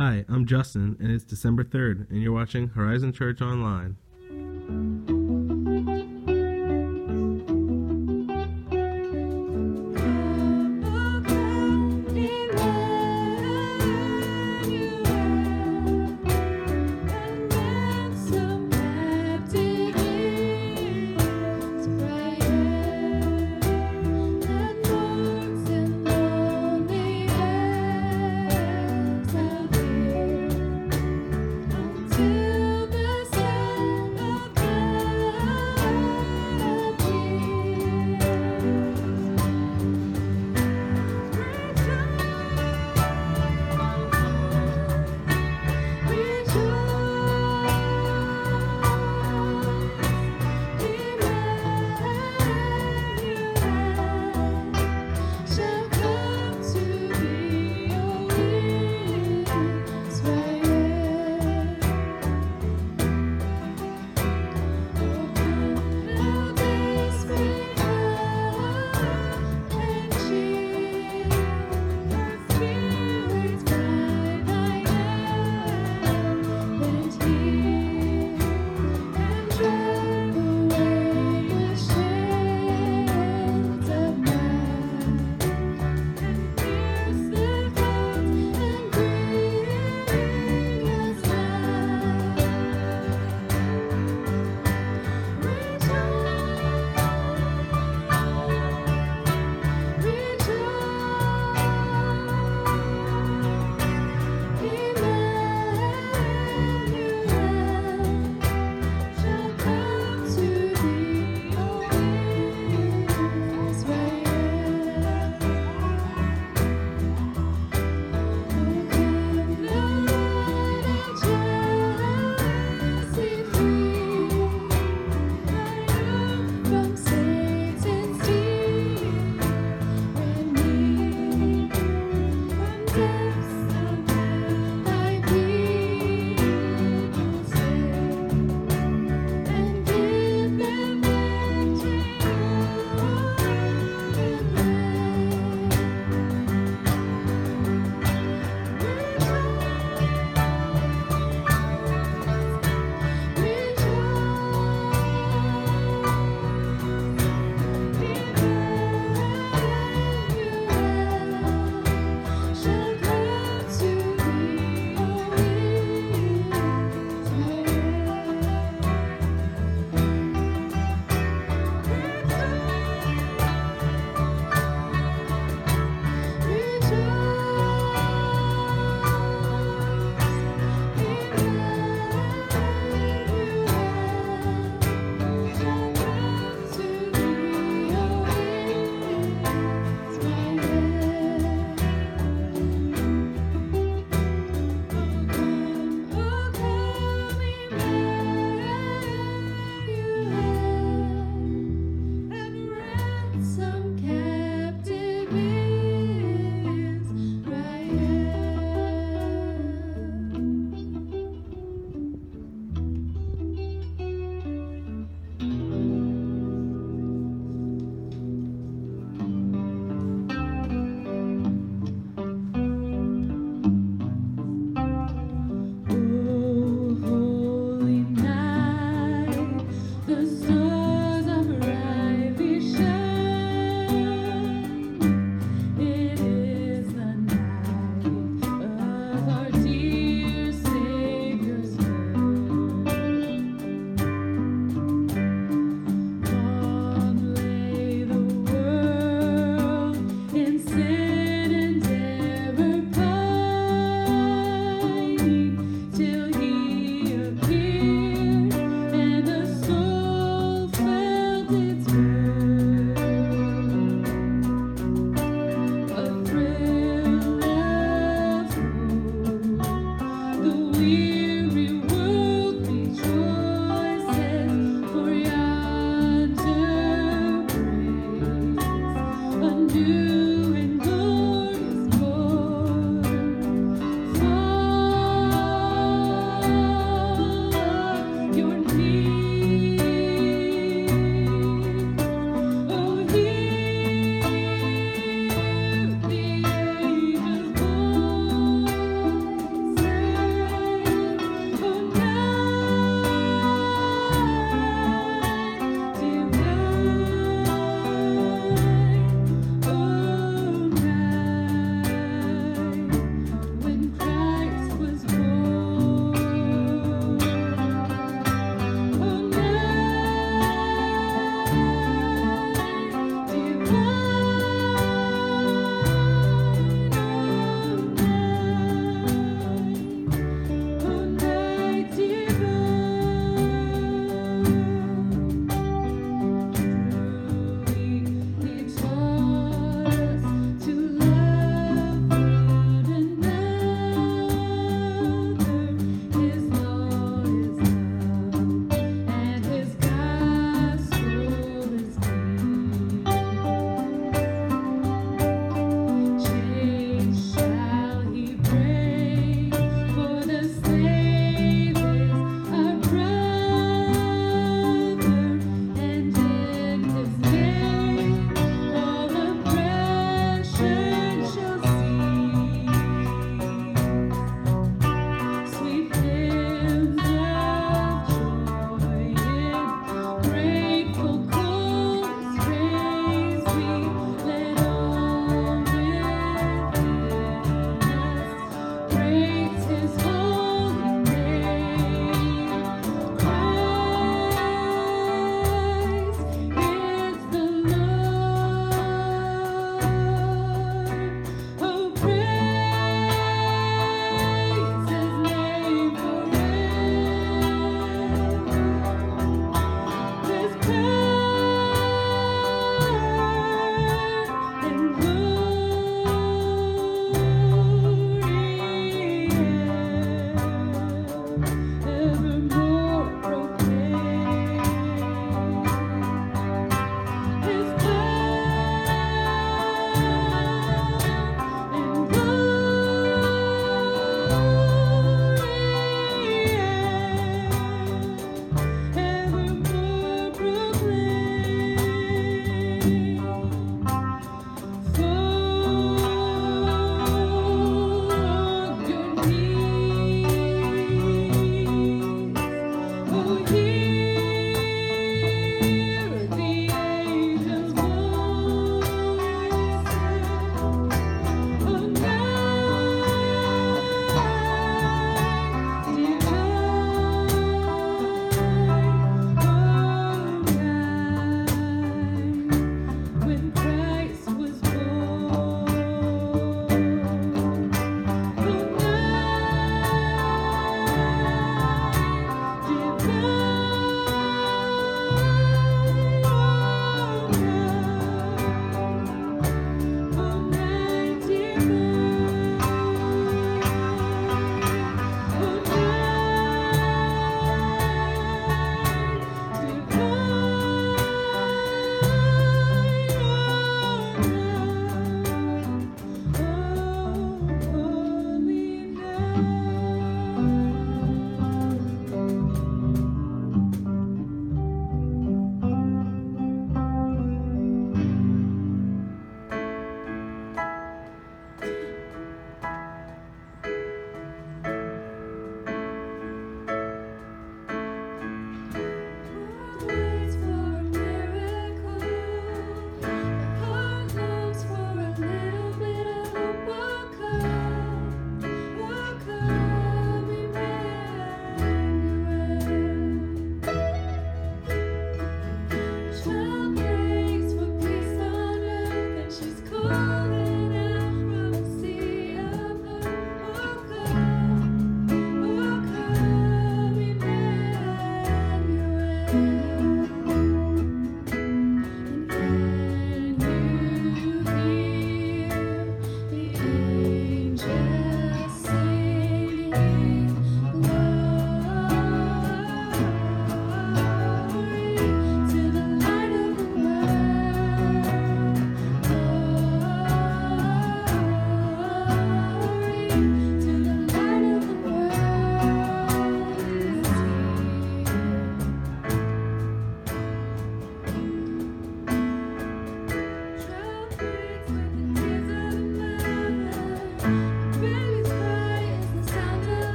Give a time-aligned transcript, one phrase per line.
[0.00, 3.96] Hi, I'm Justin, and it's December 3rd, and you're watching Horizon Church Online.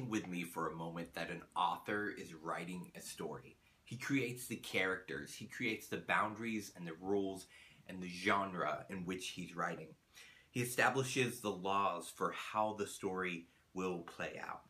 [0.00, 3.56] Imagine with me for a moment that an author is writing a story.
[3.84, 7.46] He creates the characters, he creates the boundaries and the rules
[7.86, 9.88] and the genre in which he's writing.
[10.50, 14.62] He establishes the laws for how the story will play out.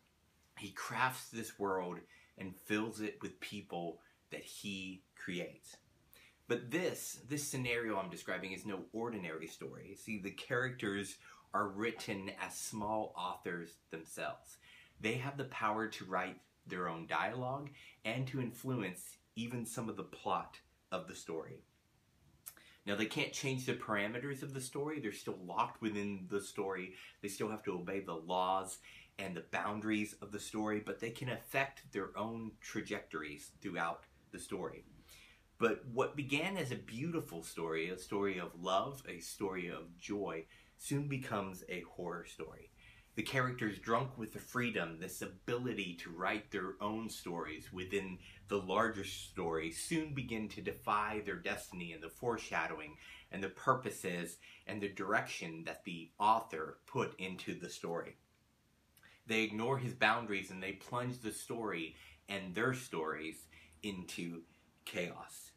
[0.59, 1.99] He crafts this world
[2.37, 4.01] and fills it with people
[4.33, 5.77] that he creates.
[6.49, 9.97] But this, this scenario I'm describing is no ordinary story.
[10.03, 11.17] See, the characters
[11.55, 14.57] are written as small authors themselves.
[15.01, 17.71] They have the power to write their own dialogue
[18.05, 20.59] and to influence even some of the plot
[20.93, 21.63] of the story.
[22.87, 25.01] Now, they can't change the parameters of the story.
[25.01, 26.95] They're still locked within the story.
[27.23, 28.79] They still have to obey the laws
[29.19, 34.39] and the boundaries of the story, but they can affect their own trajectories throughout the
[34.39, 34.85] story.
[35.59, 40.47] But what began as a beautiful story, a story of love, a story of joy,
[40.79, 42.71] soon becomes a horror story.
[43.21, 48.17] The characters, drunk with the freedom, this ability to write their own stories within
[48.49, 52.97] the larger story, soon begin to defy their destiny and the foreshadowing
[53.31, 58.17] and the purposes and the direction that the author put into the story.
[59.27, 61.97] They ignore his boundaries and they plunge the story
[62.27, 63.49] and their stories
[63.83, 64.45] into
[64.87, 65.51] chaos.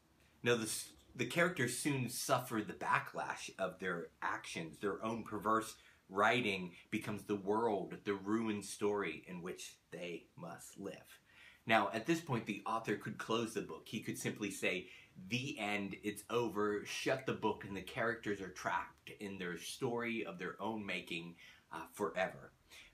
[0.43, 0.69] Now, the,
[1.15, 4.79] the characters soon suffer the backlash of their actions.
[4.79, 5.75] Their own perverse
[6.13, 11.19] writing becomes the world, the ruined story in which they must live.
[11.65, 13.83] Now, at this point, the author could close the book.
[13.85, 14.89] He could simply say,
[15.29, 20.25] The end, it's over, shut the book, and the characters are trapped in their story
[20.25, 21.35] of their own making
[21.71, 22.51] uh, forever.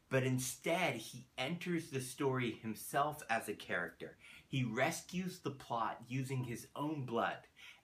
[0.09, 4.17] But instead, he enters the story himself as a character.
[4.47, 7.37] He rescues the plot using his own blood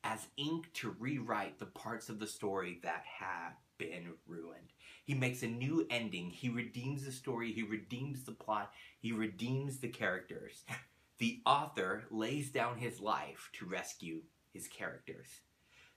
[0.03, 4.71] as ink to rewrite the parts of the story that have been ruined.
[5.05, 6.31] He makes a new ending.
[6.31, 7.53] He redeems the story.
[7.53, 8.73] He redeems the plot.
[8.99, 10.63] He redeems the characters.
[11.17, 15.27] The author lays down his life to rescue his characters.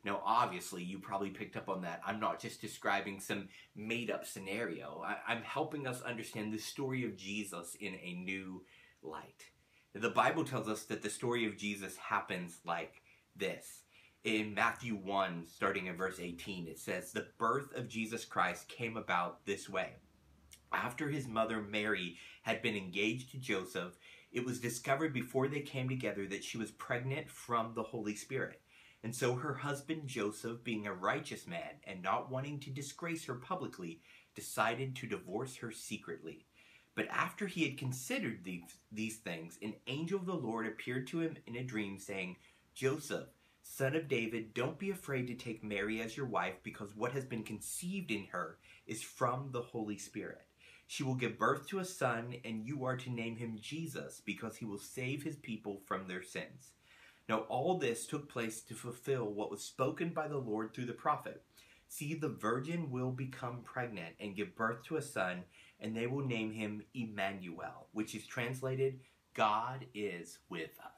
[0.04, 2.00] Now, obviously, you probably picked up on that.
[2.06, 7.04] I'm not just describing some made up scenario, I- am helping us understand the story
[7.04, 8.64] of Jesus in a new
[9.02, 9.46] light.
[9.92, 13.02] The Bible tells us that the story of Jesus happens like
[13.34, 13.82] this.
[14.24, 18.96] In Matthew 1, starting in verse 18, it says, The birth of Jesus Christ came
[18.96, 19.92] about this way.
[20.72, 23.96] After his mother Mary had been engaged to Joseph,
[24.32, 28.60] it was discovered before they came together that she was pregnant from the Holy Spirit.
[29.04, 33.36] And so her husband Joseph, being a righteous man and not wanting to disgrace her
[33.36, 34.00] publicly,
[34.34, 36.44] decided to divorce her secretly.
[36.96, 41.20] But after he had considered these, these things, an angel of the Lord appeared to
[41.20, 42.36] him in a dream, saying,
[42.74, 43.28] Joseph,
[43.70, 47.24] son of David, don't be afraid to take Mary as your wife, because what has
[47.24, 50.42] been conceived in her is from the Holy Spirit.
[50.86, 54.56] She will give birth to a son, and you are to name him Jesus, because
[54.56, 56.72] he will save his people from their sins.
[57.28, 60.94] Now, all this took place to fulfill what was spoken by the Lord through the
[60.94, 61.42] prophet.
[61.88, 65.44] See, the virgin will become pregnant and give birth to a son,
[65.78, 69.00] and they will name him Emmanuel, which is translated,
[69.34, 70.97] God is with us.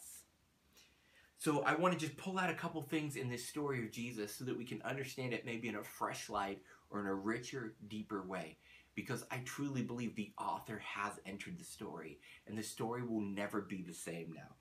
[1.40, 4.34] So, I want to just pull out a couple things in this story of Jesus
[4.34, 7.72] so that we can understand it maybe in a fresh light or in a richer,
[7.88, 8.58] deeper way.
[8.94, 13.62] Because I truly believe the author has entered the story, and the story will never
[13.62, 14.54] be the same now.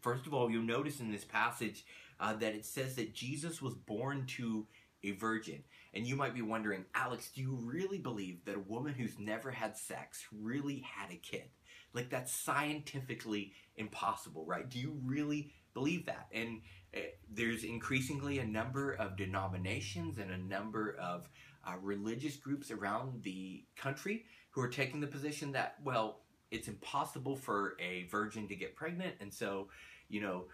[0.00, 1.84] First of all, you'll notice in this passage
[2.18, 4.66] uh, that it says that Jesus was born to
[5.04, 5.62] a virgin.
[5.92, 9.50] And you might be wondering, Alex, do you really believe that a woman who's never
[9.50, 11.50] had sex really had a kid?
[11.92, 14.68] Like, that's scientifically impossible, right?
[14.68, 16.26] Do you really believe that?
[16.32, 16.60] And
[16.96, 21.28] uh, there's increasingly a number of denominations and a number of
[21.66, 27.36] uh, religious groups around the country who are taking the position that, well, it's impossible
[27.36, 29.68] for a virgin to get pregnant, and so
[30.08, 30.44] you know,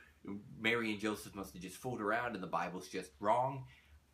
[0.59, 3.65] Mary and Joseph must have just fooled around and the Bible's just wrong.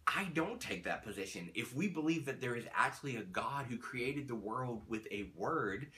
[0.06, 1.50] I don't take that position.
[1.54, 5.30] If we believe that there is actually a God who created the world with a
[5.36, 5.88] word,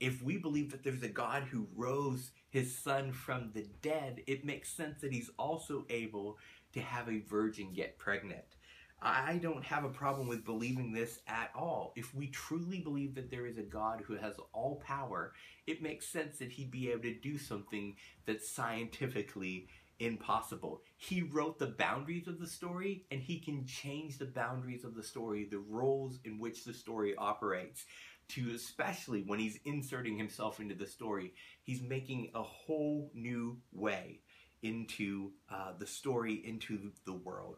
[0.00, 4.44] if we believe that there's a God who rose his son from the dead, it
[4.44, 6.38] makes sense that he's also able
[6.72, 8.56] to have a virgin get pregnant.
[9.02, 11.94] I don't have a problem with believing this at all.
[11.96, 15.32] If we truly believe that there is a God who has all power,
[15.66, 17.96] it makes sense that he'd be able to do something
[18.26, 19.68] that's scientifically
[20.00, 20.82] impossible.
[20.96, 25.02] He wrote the boundaries of the story and he can change the boundaries of the
[25.02, 27.84] story, the roles in which the story operates.
[28.30, 34.20] To especially when he's inserting himself into the story, he's making a whole new way
[34.62, 37.56] into uh, the story, into the world.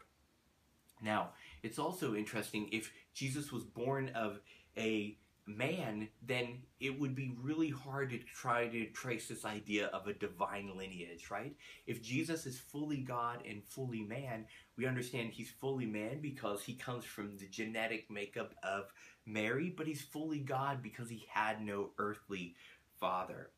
[1.03, 1.31] Now,
[1.63, 4.41] it's also interesting if Jesus was born of
[4.79, 10.07] a man, then it would be really hard to try to trace this idea of
[10.07, 11.55] a divine lineage, right?
[11.87, 16.74] If Jesus is fully God and fully man, we understand he's fully man because he
[16.74, 18.92] comes from the genetic makeup of
[19.26, 22.55] Mary, but he's fully God because he had no earthly
[23.00, 23.50] father.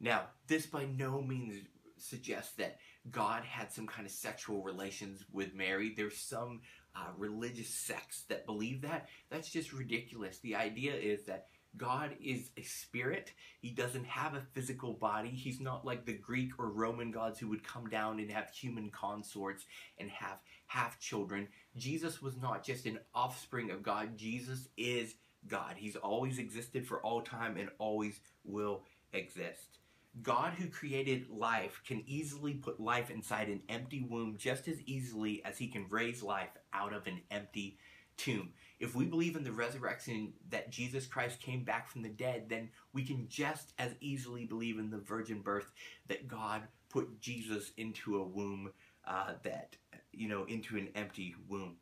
[0.00, 1.56] Now, this by no means
[1.96, 2.78] suggests that
[3.10, 5.94] God had some kind of sexual relations with Mary.
[5.96, 6.60] There's some
[6.96, 9.08] uh, religious sects that believe that.
[9.30, 10.38] That's just ridiculous.
[10.38, 13.32] The idea is that God is a spirit.
[13.60, 15.30] He doesn't have a physical body.
[15.30, 18.90] He's not like the Greek or Roman gods who would come down and have human
[18.90, 19.64] consorts
[19.98, 21.48] and have half children.
[21.76, 24.16] Jesus was not just an offspring of God.
[24.16, 25.16] Jesus is
[25.48, 25.74] God.
[25.76, 29.78] He's always existed for all time and always will exist.
[30.22, 35.44] God, who created life, can easily put life inside an empty womb just as easily
[35.44, 37.78] as he can raise life out of an empty
[38.16, 38.52] tomb.
[38.80, 42.68] If we believe in the resurrection that Jesus Christ came back from the dead, then
[42.92, 45.72] we can just as easily believe in the virgin birth
[46.08, 48.72] that God put Jesus into a womb
[49.06, 49.76] uh, that,
[50.12, 51.76] you know, into an empty womb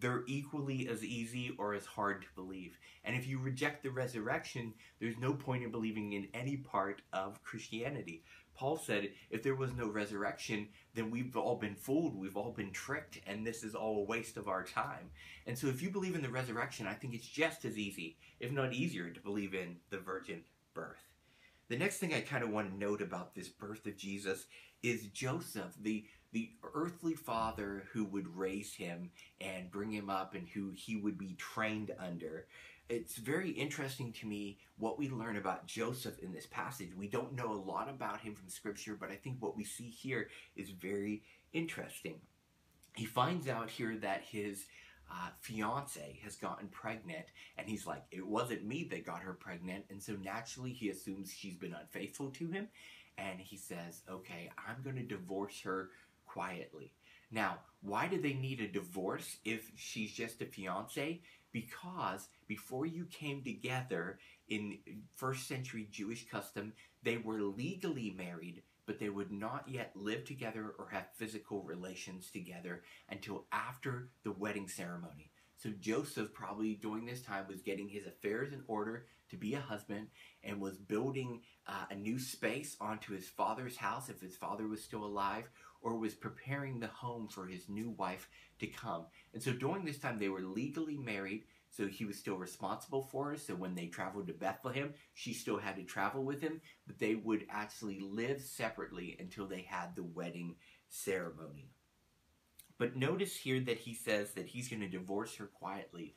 [0.00, 2.78] they're equally as easy or as hard to believe.
[3.04, 7.42] And if you reject the resurrection, there's no point in believing in any part of
[7.42, 8.24] Christianity.
[8.56, 12.70] Paul said, if there was no resurrection, then we've all been fooled, we've all been
[12.70, 15.10] tricked, and this is all a waste of our time.
[15.46, 18.52] And so if you believe in the resurrection, I think it's just as easy, if
[18.52, 21.02] not easier, to believe in the virgin birth.
[21.68, 24.46] The next thing I kind of want to note about this birth of Jesus
[24.82, 29.08] is Joseph, the the earthly father who would raise him
[29.40, 32.46] and bring him up and who he would be trained under.
[32.88, 36.90] It's very interesting to me what we learn about Joseph in this passage.
[36.94, 39.88] We don't know a lot about him from scripture, but I think what we see
[39.88, 41.22] here is very
[41.54, 42.20] interesting.
[42.94, 44.66] He finds out here that his
[45.10, 47.24] uh, fiance has gotten pregnant,
[47.56, 49.86] and he's like, It wasn't me that got her pregnant.
[49.88, 52.68] And so naturally, he assumes she's been unfaithful to him.
[53.16, 55.90] And he says, Okay, I'm going to divorce her
[56.26, 56.92] quietly.
[57.30, 61.22] Now, why do they need a divorce if she's just a fiance?
[61.54, 64.78] Because before you came together in
[65.14, 66.72] first century Jewish custom,
[67.04, 72.28] they were legally married, but they would not yet live together or have physical relations
[72.32, 75.30] together until after the wedding ceremony.
[75.56, 79.60] So Joseph probably during this time was getting his affairs in order to be a
[79.60, 80.06] husband
[80.42, 84.82] and was building uh, a new space onto his father's house if his father was
[84.82, 85.50] still alive
[85.82, 88.28] or was preparing the home for his new wife
[88.60, 89.04] to come.
[89.34, 93.30] And so during this time, they were legally married, so he was still responsible for
[93.30, 93.36] her.
[93.36, 97.16] So when they traveled to Bethlehem, she still had to travel with him, but they
[97.16, 100.56] would actually live separately until they had the wedding
[100.88, 101.70] ceremony.
[102.78, 106.14] But notice here that he says that he's going to divorce her quietly.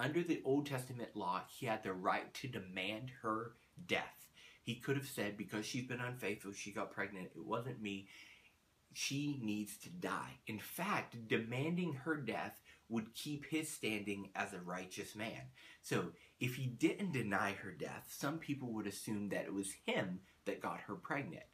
[0.00, 3.52] Under the Old Testament law, he had the right to demand her
[3.86, 4.28] death.
[4.62, 8.08] He could have said, because she's been unfaithful, she got pregnant, it wasn't me
[8.92, 10.38] she needs to die.
[10.46, 15.42] In fact, demanding her death would keep his standing as a righteous man.
[15.82, 16.06] So,
[16.40, 20.62] if he didn't deny her death, some people would assume that it was him that
[20.62, 21.44] got her pregnant.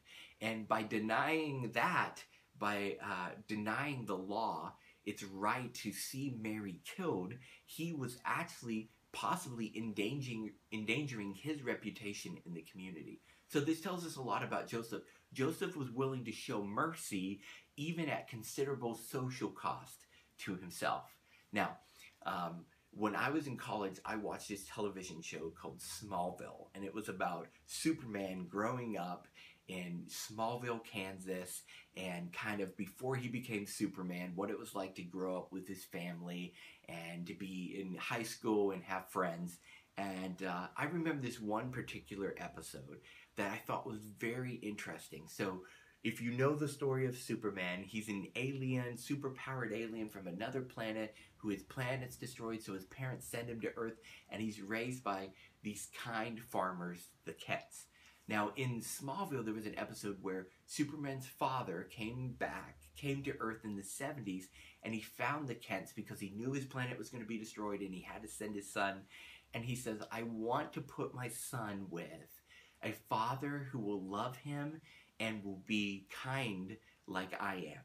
[0.40, 2.22] And by denying that,
[2.58, 4.74] by uh, denying the law,
[5.06, 12.52] its right to see Mary killed, he was actually possibly endangering, endangering his reputation in
[12.52, 13.20] the community.
[13.48, 15.02] So this tells us a lot about Joseph.
[15.32, 17.40] Joseph was willing to show mercy
[17.76, 20.06] even at considerable social cost
[20.38, 21.04] to himself.
[21.52, 21.78] Now,
[22.26, 26.94] um, when I was in college, I watched this television show called Smallville, and it
[26.94, 29.28] was about Superman growing up
[29.68, 31.62] in Smallville, Kansas,
[31.96, 35.66] and kind of before he became Superman, what it was like to grow up with
[35.66, 36.54] his family
[36.88, 39.58] and to be in high school and have friends.
[39.98, 42.98] And uh, I remember this one particular episode
[43.36, 45.24] that I thought was very interesting.
[45.26, 45.62] So,
[46.04, 51.16] if you know the story of Superman, he's an alien, superpowered alien from another planet
[51.36, 53.98] who his planet's destroyed, so his parents send him to Earth,
[54.30, 55.30] and he's raised by
[55.64, 57.86] these kind farmers, the Kents.
[58.28, 63.64] Now, in Smallville, there was an episode where Superman's father came back, came to Earth
[63.64, 64.44] in the 70s,
[64.82, 67.80] and he found the Kents because he knew his planet was going to be destroyed
[67.80, 69.02] and he had to send his son.
[69.54, 72.40] And he says, I want to put my son with
[72.82, 74.80] a father who will love him
[75.20, 77.82] and will be kind like I am.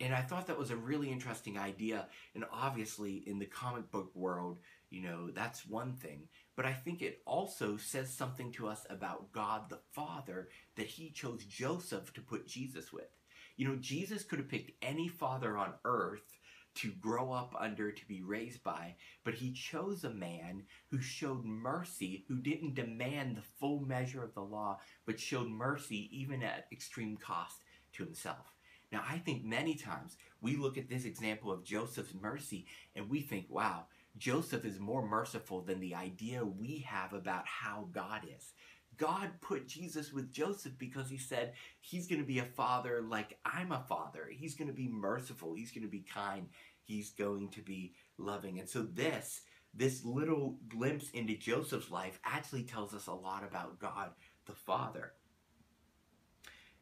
[0.00, 2.06] And I thought that was a really interesting idea.
[2.34, 4.58] And obviously, in the comic book world,
[4.90, 6.28] you know, that's one thing.
[6.56, 11.10] But I think it also says something to us about God the Father that he
[11.10, 13.08] chose Joseph to put Jesus with.
[13.56, 16.38] You know, Jesus could have picked any father on earth
[16.74, 21.44] to grow up under, to be raised by, but he chose a man who showed
[21.44, 26.66] mercy, who didn't demand the full measure of the law, but showed mercy even at
[26.72, 27.58] extreme cost
[27.92, 28.54] to himself.
[28.90, 33.20] Now, I think many times we look at this example of Joseph's mercy and we
[33.20, 33.86] think, wow,
[34.18, 38.52] Joseph is more merciful than the idea we have about how God is.
[38.98, 43.38] God put Jesus with Joseph because he said he's going to be a father like
[43.44, 44.28] I'm a father.
[44.30, 45.54] He's going to be merciful.
[45.54, 46.48] He's going to be kind.
[46.82, 48.58] He's going to be loving.
[48.58, 49.42] And so this
[49.74, 54.10] this little glimpse into Joseph's life actually tells us a lot about God
[54.44, 55.12] the Father.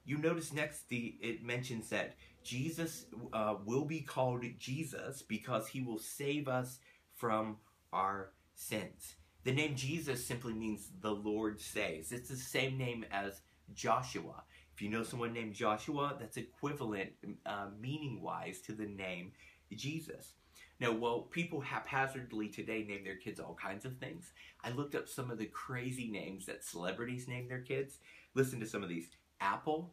[0.05, 5.81] You notice next the it mentions that Jesus uh, will be called Jesus because he
[5.81, 6.81] will save us
[7.21, 7.59] from
[7.93, 9.15] our sins.
[9.45, 12.13] The name Jesus simply means the Lord saves.
[12.13, 13.43] It's the same name as
[13.75, 14.43] Joshua.
[14.75, 17.11] If you know someone named Joshua, that's equivalent
[17.45, 19.33] uh, meaning wise to the name
[19.75, 20.33] Jesus.
[20.81, 24.33] Now, well, people haphazardly today name their kids all kinds of things.
[24.65, 27.99] I looked up some of the crazy names that celebrities name their kids.
[28.35, 29.11] Listen to some of these
[29.43, 29.93] Apple,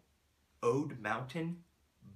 [0.63, 1.57] Ode Mountain,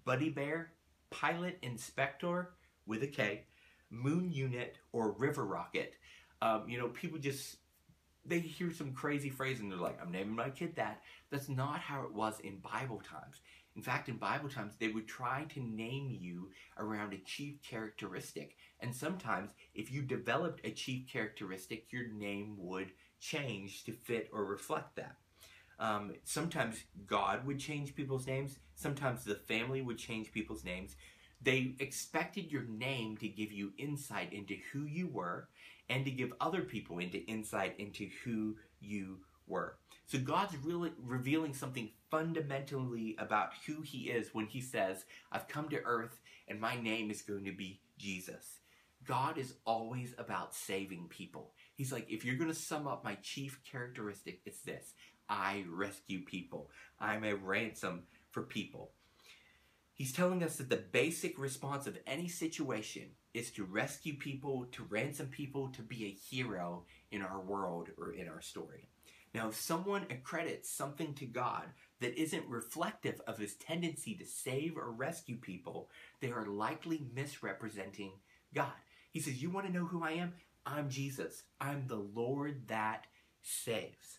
[0.06, 0.72] Buddy Bear,
[1.10, 2.54] Pilot Inspector
[2.86, 3.44] with a K,
[3.92, 5.94] Moon Unit, or River Rocket.
[6.42, 7.58] Um, you know, people just
[8.26, 11.02] they hear some crazy phrase and they're like, I'm naming my kid that.
[11.32, 13.42] That's not how it was in Bible times.
[13.76, 18.58] In fact, in Bible times, they would try to name you around a chief characteristic.
[18.82, 24.44] And sometimes, if you developed a chief characteristic, your name would change to fit or
[24.44, 25.16] reflect that.
[25.80, 28.60] Um, sometimes God would change people's names.
[28.76, 30.96] Sometimes the family would change people's names.
[31.44, 35.48] They expected your name to give you insight into who you were
[35.90, 39.76] and to give other people into insight into who you were.
[40.06, 45.70] So God's really revealing something fundamentally about who he is when he says, I've come
[45.70, 48.60] to earth and my name is going to be Jesus.
[49.06, 51.54] God is always about saving people.
[51.76, 54.94] He's like, if you're going to sum up my chief characteristic, it's this
[55.30, 56.70] I rescue people.
[57.00, 58.92] I'm a ransom for people.
[60.02, 64.84] He's telling us that the basic response of any situation is to rescue people, to
[64.86, 68.90] ransom people, to be a hero in our world or in our story.
[69.36, 71.66] Now, if someone accredits something to God
[72.00, 78.14] that isn't reflective of his tendency to save or rescue people, they are likely misrepresenting
[78.56, 78.74] God.
[79.12, 80.34] He says, You want to know who I am?
[80.66, 81.44] I'm Jesus.
[81.60, 83.06] I'm the Lord that
[83.44, 84.18] saves.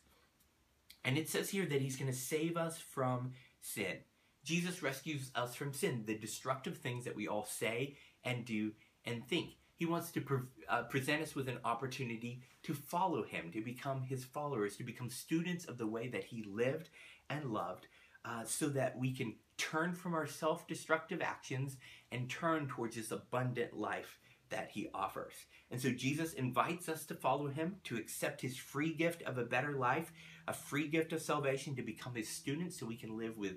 [1.05, 3.97] And it says here that he's going to save us from sin.
[4.45, 8.73] Jesus rescues us from sin, the destructive things that we all say and do
[9.05, 9.57] and think.
[9.77, 14.03] He wants to pre- uh, present us with an opportunity to follow him, to become
[14.03, 16.89] his followers, to become students of the way that he lived
[17.29, 17.87] and loved,
[18.25, 21.77] uh, so that we can turn from our self destructive actions
[22.13, 24.19] and turn towards this abundant life
[24.51, 25.33] that he offers.
[25.71, 29.45] And so Jesus invites us to follow him, to accept his free gift of a
[29.45, 30.13] better life,
[30.47, 33.55] a free gift of salvation, to become his students so we can live with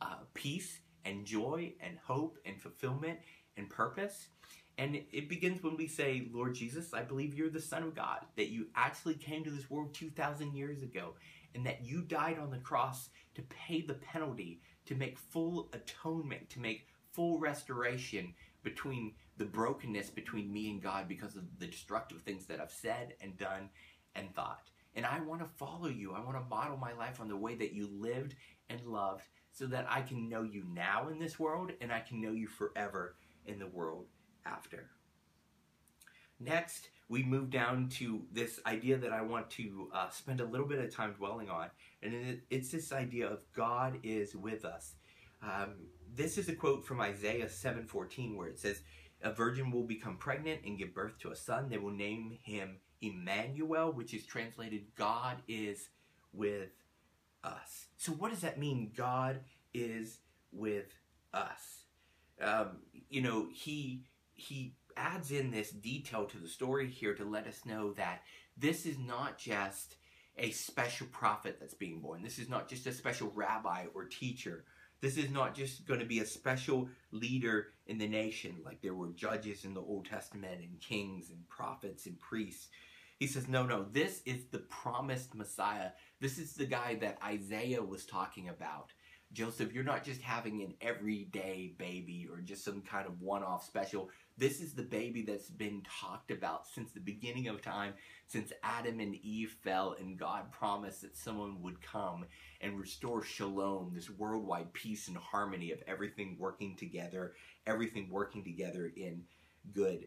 [0.00, 3.18] uh, peace and joy and hope and fulfillment
[3.56, 4.28] and purpose.
[4.78, 8.20] And it begins when we say, Lord Jesus, I believe you're the Son of God,
[8.36, 11.14] that you actually came to this world 2,000 years ago,
[11.54, 16.50] and that you died on the cross to pay the penalty, to make full atonement,
[16.50, 22.22] to make full restoration between the brokenness between me and God because of the destructive
[22.22, 23.70] things that I've said and done
[24.14, 24.70] and thought.
[24.96, 26.14] And I want to follow you.
[26.14, 28.34] I want to model my life on the way that you lived
[28.68, 32.20] and loved so that I can know you now in this world and I can
[32.20, 34.06] know you forever in the world
[34.44, 34.90] after.
[36.40, 40.66] Next, we move down to this idea that I want to uh, spend a little
[40.66, 41.70] bit of time dwelling on,
[42.02, 44.96] and it's this idea of God is with us.
[45.42, 45.74] Um,
[46.14, 48.82] this is a quote from Isaiah 7:14, where it says,
[49.22, 51.68] "A virgin will become pregnant and give birth to a son.
[51.68, 55.88] They will name him Emmanuel, which is translated God is
[56.32, 56.70] with
[57.44, 57.86] us.
[57.96, 58.92] So, what does that mean?
[58.96, 59.40] God
[59.72, 60.18] is
[60.52, 60.92] with
[61.32, 61.84] us.
[62.40, 67.46] Um, you know, he he adds in this detail to the story here to let
[67.46, 68.22] us know that
[68.56, 69.96] this is not just
[70.38, 72.22] a special prophet that's being born.
[72.22, 74.64] This is not just a special rabbi or teacher.
[75.00, 78.94] This is not just going to be a special leader in the nation like there
[78.94, 82.68] were judges in the Old Testament and kings and prophets and priests.
[83.18, 85.90] He says, no, no, this is the promised Messiah.
[86.20, 88.92] This is the guy that Isaiah was talking about.
[89.32, 93.64] Joseph, you're not just having an everyday baby or just some kind of one off
[93.64, 94.10] special.
[94.38, 97.94] This is the baby that's been talked about since the beginning of time,
[98.28, 102.26] since Adam and Eve fell, and God promised that someone would come
[102.60, 107.34] and restore shalom, this worldwide peace and harmony of everything working together,
[107.66, 109.22] everything working together in
[109.72, 110.06] good.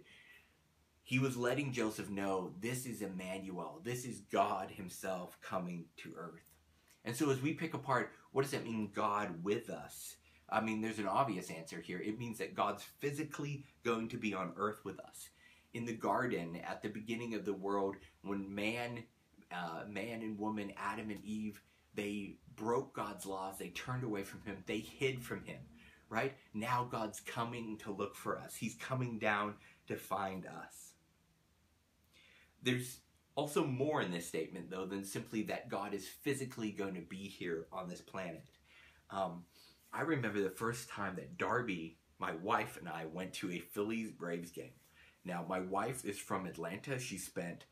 [1.09, 3.81] He was letting Joseph know this is Emmanuel.
[3.83, 6.45] This is God Himself coming to earth.
[7.03, 10.17] And so, as we pick apart, what does that mean, God with us?
[10.47, 11.99] I mean, there's an obvious answer here.
[11.99, 15.29] It means that God's physically going to be on earth with us.
[15.73, 19.03] In the garden, at the beginning of the world, when man,
[19.51, 21.59] uh, man and woman, Adam and Eve,
[21.95, 25.61] they broke God's laws, they turned away from Him, they hid from Him,
[26.07, 26.35] right?
[26.53, 28.55] Now God's coming to look for us.
[28.55, 29.55] He's coming down
[29.87, 30.88] to find us.
[32.61, 32.99] There's
[33.35, 37.27] also more in this statement, though, than simply that God is physically going to be
[37.27, 38.45] here on this planet.
[39.09, 39.43] Um,
[39.93, 44.11] I remember the first time that Darby, my wife, and I went to a Phillies
[44.11, 44.73] Braves game.
[45.25, 46.99] Now, my wife is from Atlanta.
[46.99, 47.65] She spent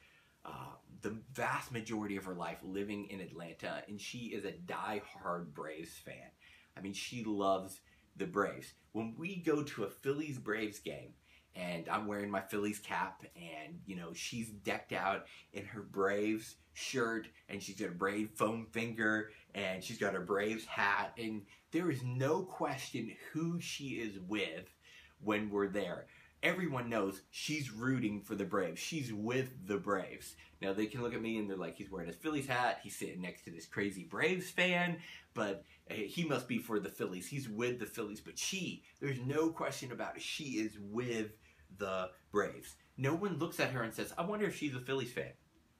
[0.46, 5.54] uh, the vast majority of her life living in Atlanta, and she is a die-hard
[5.54, 6.32] Braves fan.
[6.78, 7.82] I mean, she loves
[8.16, 8.74] the Braves.
[8.94, 11.14] When we go to a Phillies Braves game,
[11.58, 16.56] and I'm wearing my Phillies cap, and you know she's decked out in her Braves
[16.74, 21.42] shirt, and she's got a Brave foam finger, and she's got a Braves hat, and
[21.72, 24.74] there is no question who she is with
[25.22, 26.08] when we're there.
[26.44, 28.80] Everyone knows she's rooting for the Braves.
[28.80, 30.36] She's with the Braves.
[30.62, 32.80] Now they can look at me and they're like, he's wearing his Phillies hat.
[32.84, 34.98] He's sitting next to this crazy Braves fan,
[35.34, 37.28] but uh, he must be for the Phillies.
[37.28, 38.22] He's with the Phillies.
[38.22, 40.22] But she, there's no question about it.
[40.22, 41.32] She is with
[41.78, 42.76] the Braves.
[42.98, 45.32] No one looks at her and says, I wonder if she's a Phillies fan.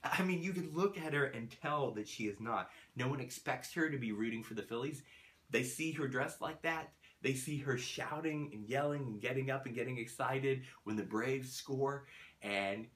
[0.04, 2.70] I mean, you can look at her and tell that she is not.
[2.96, 5.04] No one expects her to be rooting for the Phillies.
[5.50, 6.92] They see her dressed like that.
[7.22, 11.52] They see her shouting and yelling and getting up and getting excited when the Braves
[11.52, 12.06] score.
[12.42, 12.88] And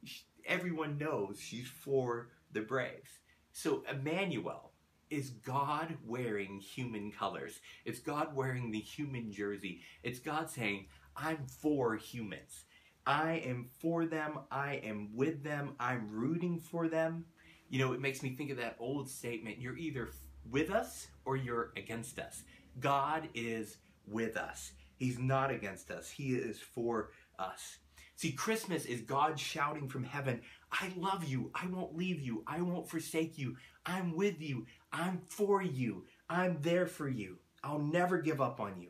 [0.46, 3.20] everyone knows she's for the Braves.
[3.52, 4.72] So, Emmanuel
[5.10, 7.60] is God wearing human colors.
[7.84, 9.82] It's God wearing the human jersey.
[10.04, 12.64] It's God saying, I'm for humans.
[13.06, 14.40] I am for them.
[14.52, 15.76] I am with them.
[15.80, 17.26] I'm rooting for them.
[17.70, 20.10] You know, it makes me think of that old statement you're either
[20.50, 22.44] with us or you're against us.
[22.80, 24.72] God is with us.
[24.98, 26.10] He's not against us.
[26.10, 27.78] He is for us.
[28.16, 31.50] See, Christmas is God shouting from heaven, I love you.
[31.56, 32.44] I won't leave you.
[32.46, 33.58] I won't forsake you.
[33.86, 34.68] I'm with you.
[34.94, 36.06] I'm for you.
[36.30, 37.40] I'm there for you.
[37.64, 38.90] I'll never give up on you.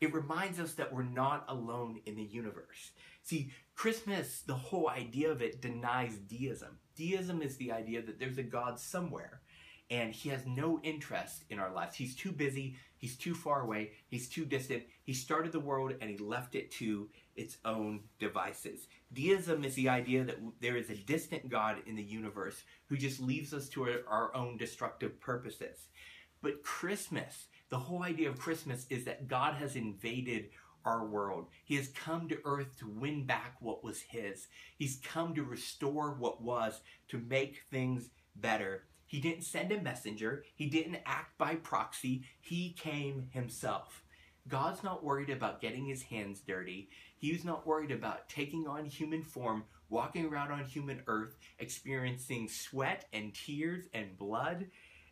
[0.00, 2.92] It reminds us that we're not alone in the universe.
[3.30, 6.80] See, Christmas, the whole idea of it denies deism.
[6.96, 9.42] Deism is the idea that there's a God somewhere
[9.88, 11.94] and he has no interest in our lives.
[11.94, 14.82] He's too busy, he's too far away, he's too distant.
[15.04, 18.88] He started the world and he left it to its own devices.
[19.12, 23.20] Deism is the idea that there is a distant God in the universe who just
[23.20, 25.86] leaves us to our own destructive purposes.
[26.42, 30.48] But Christmas, the whole idea of Christmas is that God has invaded
[30.84, 31.46] our world.
[31.64, 34.48] He has come to earth to win back what was his.
[34.76, 38.84] He's come to restore what was, to make things better.
[39.06, 40.44] He didn't send a messenger.
[40.54, 42.22] He didn't act by proxy.
[42.40, 44.04] He came himself.
[44.48, 46.88] God's not worried about getting his hands dirty.
[47.16, 53.06] He's not worried about taking on human form, walking around on human earth, experiencing sweat
[53.12, 54.66] and tears and blood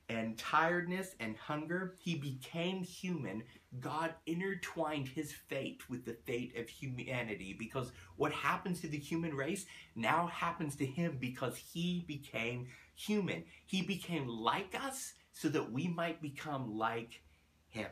[0.09, 1.95] and tiredness and hunger.
[2.01, 3.43] He became human.
[3.81, 9.35] God intertwined his fate with the fate of humanity because what happens to the human
[9.35, 13.45] race now happens to him because he became human.
[13.67, 17.23] He became like us so that we might become like
[17.69, 17.91] him.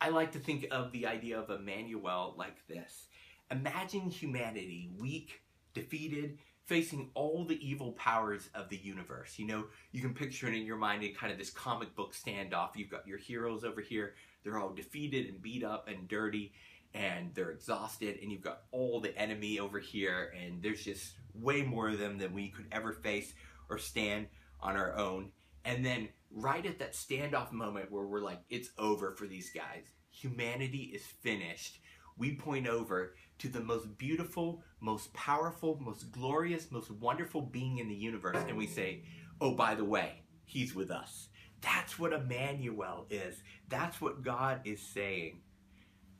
[0.00, 3.08] I like to think of the idea of Emmanuel like this.
[3.50, 5.40] Imagine humanity weak,
[5.74, 6.38] defeated,
[6.68, 9.38] facing all the evil powers of the universe.
[9.38, 12.14] You know, you can picture it in your mind in kind of this comic book
[12.14, 12.76] standoff.
[12.76, 16.52] You've got your heroes over here, they're all defeated and beat up and dirty
[16.94, 21.62] and they're exhausted, and you've got all the enemy over here, and there's just way
[21.62, 23.34] more of them than we could ever face
[23.68, 24.26] or stand
[24.60, 25.30] on our own.
[25.66, 29.84] And then, right at that standoff moment where we're like, it's over for these guys,
[30.10, 31.78] humanity is finished
[32.18, 37.88] we point over to the most beautiful, most powerful, most glorious, most wonderful being in
[37.88, 39.02] the universe, and we say,
[39.40, 41.28] oh, by the way, he's with us.
[41.60, 43.42] That's what Emmanuel is.
[43.68, 45.40] That's what God is saying.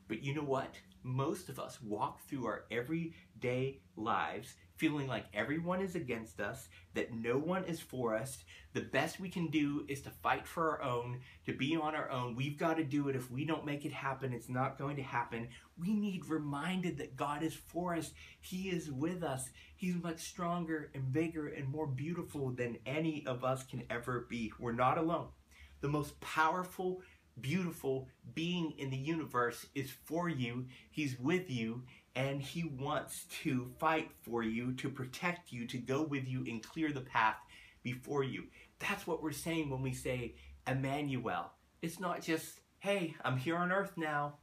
[0.07, 0.75] But you know what?
[1.03, 7.13] Most of us walk through our everyday lives feeling like everyone is against us, that
[7.13, 8.45] no one is for us.
[8.73, 12.09] The best we can do is to fight for our own, to be on our
[12.09, 12.33] own.
[12.35, 13.15] We've got to do it.
[13.15, 15.49] If we don't make it happen, it's not going to happen.
[15.77, 18.11] We need reminded that God is for us.
[18.39, 19.49] He is with us.
[19.75, 24.53] He's much stronger and bigger and more beautiful than any of us can ever be.
[24.59, 25.27] We're not alone.
[25.81, 27.01] The most powerful
[27.41, 30.65] beautiful being in the universe is for you.
[30.91, 31.83] He's with you
[32.15, 36.63] and he wants to fight for you, to protect you, to go with you and
[36.63, 37.37] clear the path
[37.83, 38.45] before you.
[38.79, 40.35] That's what we're saying when we say
[40.67, 41.51] Emmanuel.
[41.81, 44.35] It's not just, hey, I'm here on earth now.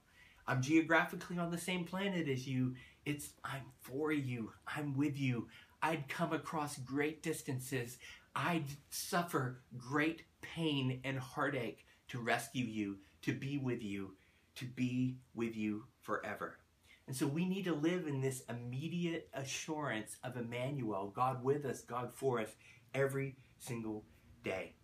[0.46, 2.74] I'm geographically on the same planet as you.
[3.04, 4.52] It's, I'm for you.
[4.66, 5.48] I'm with you.
[5.82, 7.98] I'd come across great distances.
[8.34, 14.12] I'd suffer great pain and heartache to rescue you, to be with you,
[14.56, 16.58] to be with you forever.
[17.06, 21.82] And so we need to live in this immediate assurance of Emmanuel, God with us,
[21.82, 22.50] God for us,
[22.94, 24.04] every single
[24.42, 24.74] day.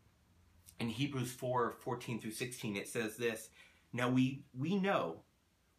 [0.79, 3.49] In Hebrews 4 14 through 16, it says this
[3.93, 5.23] Now we, we know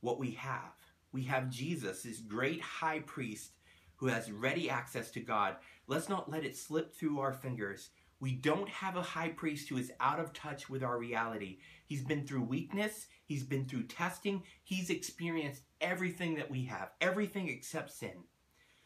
[0.02, 0.74] what we have.
[1.14, 3.52] We have Jesus, this great high priest
[3.98, 5.56] who has ready access to God.
[5.88, 7.92] Let's not let it slip through our fingers.
[8.24, 11.58] We don't have a high priest who is out of touch with our reality.
[11.86, 17.50] He's been through weakness, he's been through testing, he's experienced everything that we have, everything
[17.50, 18.24] except sin.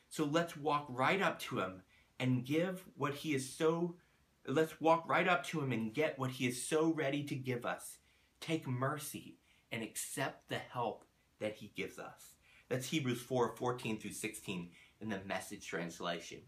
[0.10, 1.84] So let's walk right up to him
[2.20, 3.98] and give what he is so
[4.48, 7.64] let's walk right up to him and get what he is so ready to give
[7.64, 8.00] us.
[8.42, 9.38] Take mercy
[9.72, 11.06] and accept the help
[11.40, 12.32] that he gives us.
[12.70, 14.70] That's Hebrews 4 14 through 16
[15.00, 16.40] in the message translation.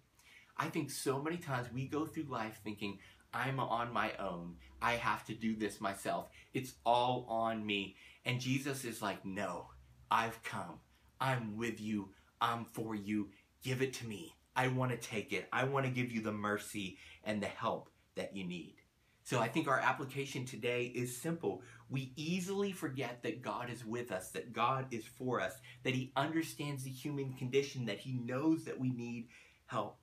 [0.59, 2.99] I think so many times we go through life thinking,
[3.33, 4.55] I'm on my own.
[4.81, 6.27] I have to do this myself.
[6.53, 7.95] It's all on me.
[8.25, 9.67] And Jesus is like, No,
[10.11, 10.79] I've come.
[11.21, 12.09] I'm with you.
[12.41, 13.29] I'm for you.
[13.63, 14.35] Give it to me.
[14.55, 15.47] I want to take it.
[15.53, 18.75] I want to give you the mercy and the help that you need.
[19.23, 21.61] So I think our application today is simple.
[21.89, 25.53] We easily forget that God is with us, that God is for us,
[25.83, 29.27] that He understands the human condition, that He knows that we need
[29.67, 29.99] help.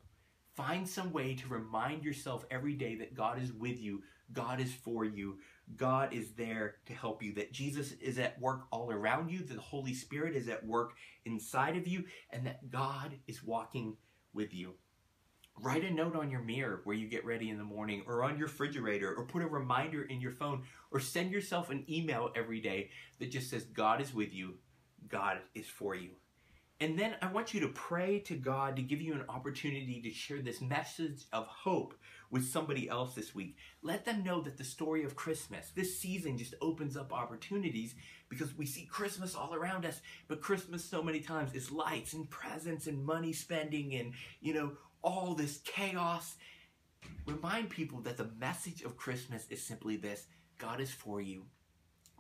[0.56, 4.02] Find some way to remind yourself every day that God is with you,
[4.32, 5.38] God is for you,
[5.76, 9.54] God is there to help you, that Jesus is at work all around you, that
[9.54, 10.94] the Holy Spirit is at work
[11.26, 13.96] inside of you, and that God is walking
[14.32, 14.72] with you.
[15.58, 18.38] Write a note on your mirror where you get ready in the morning, or on
[18.38, 22.60] your refrigerator, or put a reminder in your phone, or send yourself an email every
[22.60, 24.54] day that just says, God is with you,
[25.08, 26.10] God is for you.
[26.78, 30.10] And then I want you to pray to God to give you an opportunity to
[30.10, 31.94] share this message of hope
[32.30, 33.56] with somebody else this week.
[33.80, 37.94] Let them know that the story of Christmas, this season just opens up opportunities
[38.28, 42.28] because we see Christmas all around us, but Christmas so many times is lights and
[42.28, 46.34] presents and money spending and, you know, all this chaos.
[47.24, 50.26] Remind people that the message of Christmas is simply this.
[50.58, 51.44] God is for you,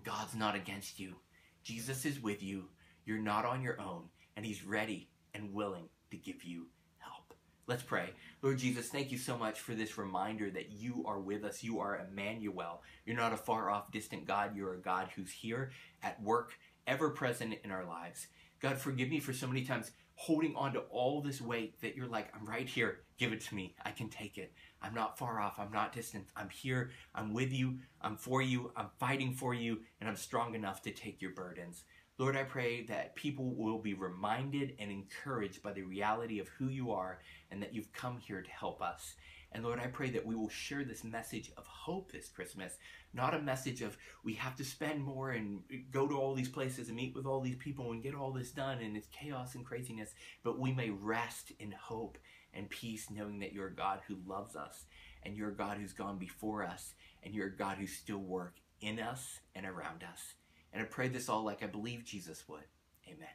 [0.02, 1.16] God's not against you,
[1.62, 2.68] Jesus is with you,
[3.04, 6.66] you're not on your own and He's ready and willing to give you
[6.98, 7.34] help.
[7.66, 8.10] Let's pray.
[8.42, 11.62] Lord Jesus, thank you so much for this reminder that you are with us.
[11.62, 12.82] You are Emmanuel.
[13.04, 14.54] You're not a far off, distant God.
[14.54, 15.72] You're a God who's here
[16.02, 16.52] at work,
[16.86, 18.28] ever present in our lives.
[18.60, 22.06] God, forgive me for so many times holding on to all this weight that you're
[22.06, 23.00] like, I'm right here.
[23.18, 23.74] Give it to me.
[23.84, 24.52] I can take it.
[24.82, 25.58] I'm not far off.
[25.58, 26.26] I'm not distant.
[26.34, 26.90] I'm here.
[27.14, 27.78] I'm with you.
[28.00, 28.72] I'm for you.
[28.76, 29.80] I'm fighting for you.
[30.00, 31.84] And I'm strong enough to take your burdens.
[32.18, 36.68] Lord, I pray that people will be reminded and encouraged by the reality of who
[36.68, 39.16] you are and that you've come here to help us.
[39.52, 42.78] And Lord, I pray that we will share this message of hope this Christmas,
[43.12, 45.60] not a message of we have to spend more and
[45.90, 48.50] go to all these places and meet with all these people and get all this
[48.50, 52.16] done and it's chaos and craziness, but we may rest in hope
[52.54, 54.86] and peace knowing that you're a God who loves us
[55.22, 58.54] and you're a God who's gone before us and you're a God who still work
[58.80, 60.34] in us and around us.
[60.76, 62.60] And I pray this all like I believe Jesus would.
[63.06, 63.30] Amen.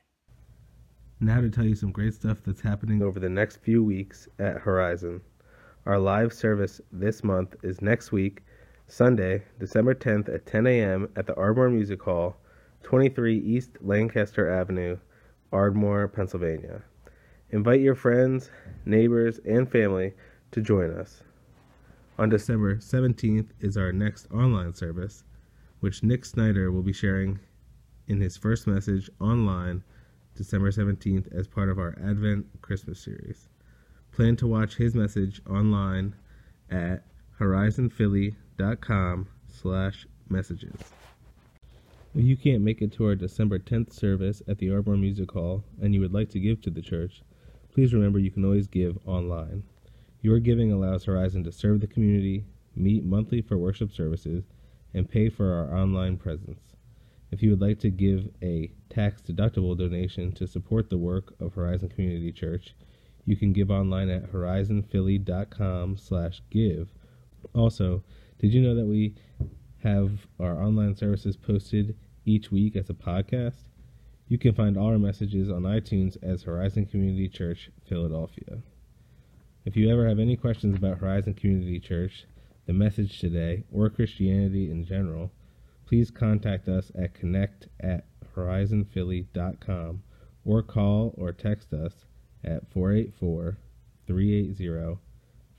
[1.20, 4.60] Now to tell you some great stuff that's happening over the next few weeks at
[4.60, 5.22] Horizon.
[5.88, 8.44] Our live service this month is next week,
[8.86, 11.10] Sunday, December 10th at 10 a.m.
[11.16, 12.38] at the Ardmore Music Hall,
[12.84, 15.00] 23 East Lancaster Avenue,
[15.52, 16.84] Ardmore, Pennsylvania.
[17.50, 18.52] Invite your friends,
[18.86, 20.14] neighbors, and family
[20.52, 21.24] to join us.
[22.20, 25.24] On December 17th is our next online service
[25.82, 27.40] which Nick Snyder will be sharing
[28.08, 29.84] in his first message online
[30.36, 33.50] December 17th as part of our Advent Christmas series.
[34.12, 36.16] Plan to watch his message online
[36.70, 37.04] at
[37.40, 40.80] horizonphilly.com slash messages.
[42.14, 45.64] If you can't make it to our December 10th service at the Ardmore Music Hall
[45.82, 47.24] and you would like to give to the church,
[47.74, 49.64] please remember you can always give online.
[50.22, 52.44] Your giving allows Horizon to serve the community,
[52.76, 54.44] meet monthly for worship services,
[54.94, 56.76] and pay for our online presence.
[57.32, 61.54] If you would like to give a tax deductible donation to support the work of
[61.54, 62.76] Horizon Community Church,
[63.26, 66.90] you can give online at horizonphilly.com slash give.
[67.54, 68.04] Also,
[68.40, 69.16] did you know that we
[69.84, 73.64] have our online services posted each week as a podcast.
[74.28, 78.60] You can find all our messages on iTunes as Horizon Community Church, Philadelphia.
[79.66, 82.26] If you ever have any questions about Horizon Community Church,
[82.66, 85.32] the message today, or Christianity in general,
[85.86, 88.06] please contact us at connect at
[88.36, 90.04] horizonphilly.com
[90.46, 92.06] or call or text us
[92.44, 93.58] at 484
[94.08, 95.00] 380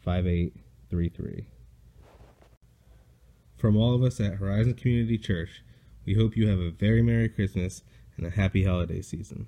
[0.00, 1.46] 5833.
[3.56, 5.62] From all of us at Horizon Community Church,
[6.04, 7.82] we hope you have a very Merry Christmas
[8.16, 9.46] and a happy holiday season.